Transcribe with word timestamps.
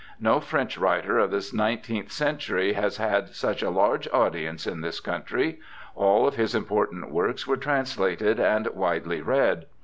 No 0.19 0.39
French 0.39 0.79
writer 0.79 1.19
of 1.19 1.29
the 1.29 1.47
nineteenth 1.53 2.11
century 2.11 2.73
has 2.73 2.97
had 2.97 3.35
such 3.35 3.61
a 3.61 3.69
large 3.69 4.07
audience 4.11 4.65
in 4.65 4.81
this 4.81 4.99
country; 4.99 5.59
all 5.93 6.27
of 6.27 6.37
his 6.37 6.55
important 6.55 7.11
works 7.11 7.45
were 7.45 7.55
translated 7.55 8.39
and 8.39 8.65
widely 8.69 9.21
read. 9.21 9.67